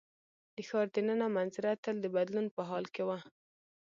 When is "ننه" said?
1.07-1.27